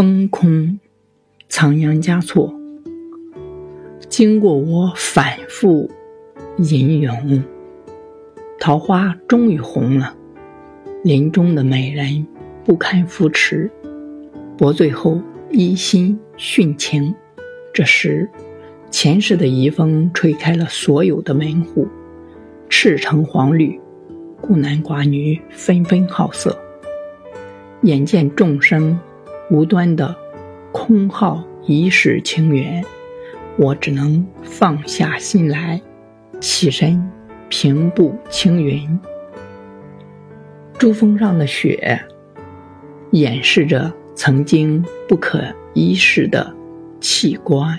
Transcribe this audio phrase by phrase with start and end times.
[0.00, 0.80] 风空，
[1.50, 2.54] 仓央嘉措。
[4.08, 5.90] 经过我反复
[6.56, 7.44] 吟咏，
[8.58, 10.16] 桃花终于红了。
[11.04, 12.26] 林中的美人
[12.64, 13.70] 不堪扶持，
[14.56, 17.14] 薄醉后一心殉情。
[17.74, 18.26] 这时，
[18.90, 21.86] 前世的遗风吹开了所有的门户，
[22.70, 23.78] 赤橙黄绿，
[24.40, 26.58] 孤男寡女纷纷好色。
[27.82, 28.98] 眼见众生
[29.50, 30.14] 无端的
[30.72, 32.84] 空耗一世情缘。
[33.56, 35.80] 我只能放下心来，
[36.40, 37.10] 起身
[37.48, 38.98] 平步青云。
[40.78, 42.00] 珠峰上的雪，
[43.10, 45.42] 掩饰着曾经不可
[45.74, 46.54] 一世的
[47.00, 47.78] 器官。